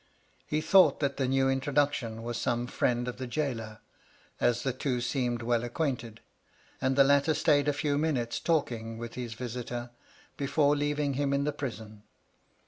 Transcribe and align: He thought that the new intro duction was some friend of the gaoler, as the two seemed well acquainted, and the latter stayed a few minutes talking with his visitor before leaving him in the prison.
He 0.47 0.61
thought 0.61 0.99
that 0.99 1.17
the 1.17 1.27
new 1.27 1.47
intro 1.47 1.71
duction 1.73 2.23
was 2.23 2.39
some 2.41 2.65
friend 2.65 3.07
of 3.07 3.17
the 3.17 3.27
gaoler, 3.27 3.81
as 4.39 4.63
the 4.63 4.73
two 4.73 4.99
seemed 4.99 5.43
well 5.43 5.63
acquainted, 5.63 6.21
and 6.81 6.95
the 6.95 7.03
latter 7.03 7.35
stayed 7.35 7.67
a 7.67 7.71
few 7.71 7.99
minutes 7.99 8.39
talking 8.39 8.97
with 8.97 9.13
his 9.13 9.35
visitor 9.35 9.91
before 10.37 10.75
leaving 10.75 11.13
him 11.13 11.33
in 11.33 11.43
the 11.43 11.53
prison. 11.53 12.01